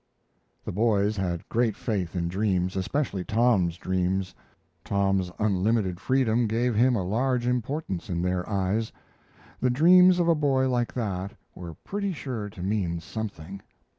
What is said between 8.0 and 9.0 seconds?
in their eyes.